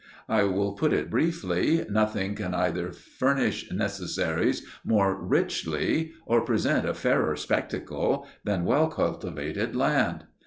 [0.27, 6.95] I will put it briefly: nothing can either furnish necessaries more richly, or present a
[6.95, 10.23] fairer spectacle, than well cultivated land.